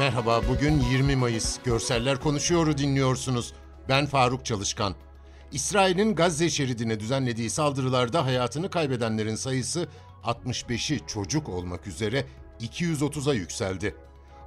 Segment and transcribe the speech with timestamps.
[0.00, 1.58] Merhaba, bugün 20 Mayıs.
[1.64, 3.52] Görseller Konuşuyor'u dinliyorsunuz.
[3.88, 4.94] Ben Faruk Çalışkan.
[5.52, 9.88] İsrail'in Gazze şeridine düzenlediği saldırılarda hayatını kaybedenlerin sayısı
[10.24, 12.26] 65'i çocuk olmak üzere
[12.60, 13.94] 230'a yükseldi.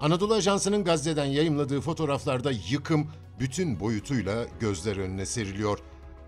[0.00, 3.10] Anadolu Ajansı'nın Gazze'den yayımladığı fotoğraflarda yıkım
[3.40, 5.78] bütün boyutuyla gözler önüne seriliyor.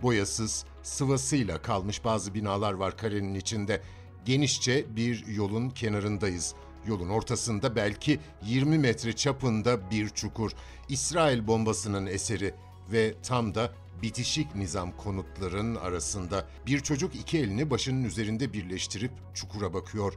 [0.03, 3.83] Boyasız, sıvasıyla kalmış bazı binalar var karenin içinde.
[4.25, 6.55] Genişçe bir yolun kenarındayız.
[6.87, 10.53] Yolun ortasında belki 20 metre çapında bir çukur.
[10.89, 12.55] İsrail bombasının eseri
[12.93, 19.75] ve tam da bitişik nizam konutların arasında bir çocuk iki elini başının üzerinde birleştirip çukura
[19.75, 20.15] bakıyor.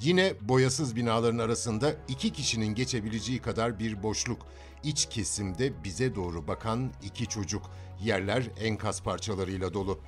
[0.00, 4.46] Yine boyasız binaların arasında iki kişinin geçebileceği kadar bir boşluk.
[4.84, 7.62] İç kesimde bize doğru bakan iki çocuk.
[8.04, 10.00] Yerler enkaz parçalarıyla dolu.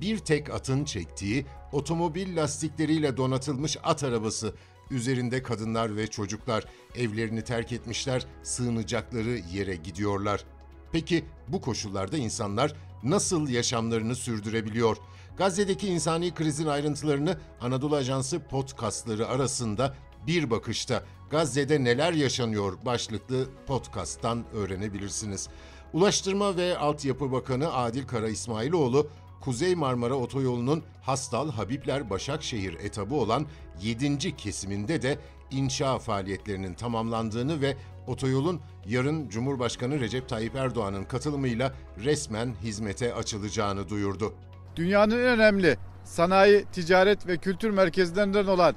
[0.00, 4.54] Bir tek atın çektiği otomobil lastikleriyle donatılmış at arabası.
[4.90, 6.64] Üzerinde kadınlar ve çocuklar
[6.94, 10.44] evlerini terk etmişler, sığınacakları yere gidiyorlar.
[10.92, 14.96] Peki bu koşullarda insanlar nasıl yaşamlarını sürdürebiliyor?
[15.38, 19.94] Gazze'deki insani krizin ayrıntılarını Anadolu Ajansı podcastları arasında
[20.26, 25.48] bir bakışta Gazze'de neler yaşanıyor başlıklı podcast'tan öğrenebilirsiniz.
[25.92, 33.46] Ulaştırma ve Altyapı Bakanı Adil Kara İsmailoğlu Kuzey Marmara Otoyolu'nun Hastal Habibler Başakşehir etabı olan
[33.82, 34.36] 7.
[34.36, 35.18] kesiminde de
[35.50, 41.74] inşa faaliyetlerinin tamamlandığını ve otoyolun yarın Cumhurbaşkanı Recep Tayyip Erdoğan'ın katılımıyla
[42.04, 44.34] resmen hizmete açılacağını duyurdu.
[44.76, 48.74] Dünyanın en önemli sanayi, ticaret ve kültür merkezlerinden olan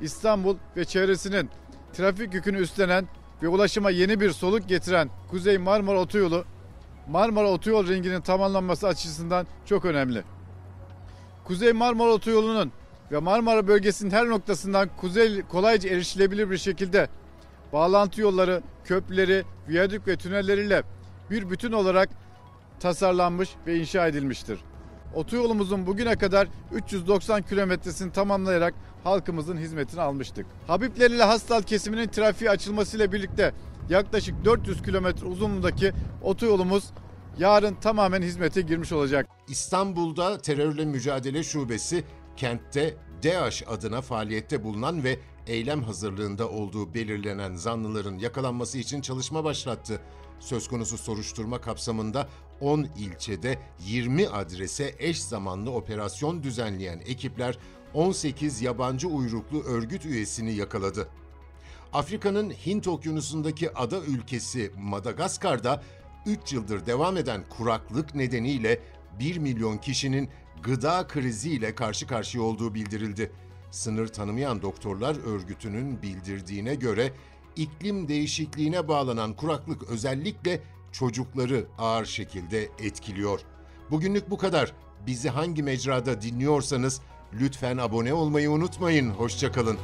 [0.00, 1.50] İstanbul ve çevresinin
[1.92, 3.08] trafik yükünü üstlenen
[3.42, 6.44] ve ulaşıma yeni bir soluk getiren Kuzey Marmara Otoyolu,
[7.08, 10.24] Marmara Otoyol ringinin tamamlanması açısından çok önemli.
[11.44, 12.72] Kuzey Marmara Otoyolu'nun
[13.12, 17.08] ve Marmara bölgesinin her noktasından kuzey kolayca erişilebilir bir şekilde
[17.72, 20.82] bağlantı yolları, köprüleri, viyadük ve tünelleriyle
[21.30, 22.08] bir bütün olarak
[22.80, 24.58] tasarlanmış ve inşa edilmiştir.
[25.14, 30.46] Otoyolumuzun bugüne kadar 390 kilometresini tamamlayarak halkımızın hizmetini almıştık.
[30.66, 33.52] Habibler ile Hastal kesiminin trafiğe açılmasıyla birlikte
[33.90, 36.84] yaklaşık 400 kilometre uzunluğundaki otoyolumuz
[37.38, 39.26] yarın tamamen hizmete girmiş olacak.
[39.48, 42.04] İstanbul'da terörle mücadele şubesi
[42.36, 50.00] kentte DAEŞ adına faaliyette bulunan ve eylem hazırlığında olduğu belirlenen zanlıların yakalanması için çalışma başlattı.
[50.40, 52.28] Söz konusu soruşturma kapsamında
[52.60, 57.58] 10 ilçede 20 adrese eş zamanlı operasyon düzenleyen ekipler
[57.94, 61.08] 18 yabancı uyruklu örgüt üyesini yakaladı.
[61.92, 65.82] Afrika'nın Hint okyanusundaki ada ülkesi Madagaskar'da
[66.26, 68.80] 3 yıldır devam eden kuraklık nedeniyle
[69.20, 70.28] 1 milyon kişinin
[70.62, 73.32] gıda kriziyle karşı karşıya olduğu bildirildi.
[73.70, 77.12] Sınır tanımayan doktorlar örgütünün bildirdiğine göre
[77.56, 80.60] iklim değişikliğine bağlanan kuraklık özellikle
[80.92, 83.40] çocukları ağır şekilde etkiliyor.
[83.90, 84.72] Bugünlük bu kadar.
[85.06, 87.00] Bizi hangi mecrada dinliyorsanız
[87.40, 89.10] lütfen abone olmayı unutmayın.
[89.10, 89.78] Hoşçakalın.